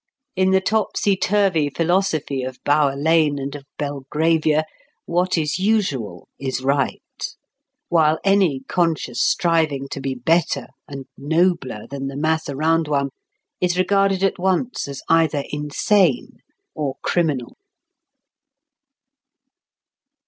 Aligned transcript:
In 0.35 0.49
the 0.49 0.61
topsy 0.61 1.15
turvy 1.15 1.69
philosophy 1.69 2.41
of 2.41 2.57
Bower 2.63 2.95
Lane 2.95 3.37
and 3.37 3.53
of 3.55 3.65
Belgravia, 3.77 4.63
what 5.05 5.37
is 5.37 5.59
usual 5.59 6.27
is 6.39 6.63
right; 6.63 7.03
while 7.87 8.17
any 8.23 8.61
conscious 8.67 9.21
striving 9.21 9.87
to 9.89 10.01
be 10.01 10.15
better 10.15 10.69
and 10.87 11.05
nobler 11.19 11.85
than 11.85 12.07
the 12.07 12.17
mass 12.17 12.49
around 12.49 12.87
one 12.87 13.11
is 13.59 13.77
regarded 13.77 14.23
at 14.23 14.39
once 14.39 14.87
as 14.87 15.03
either 15.07 15.43
insane 15.51 16.37
or 16.73 16.95
criminal. 17.03 17.55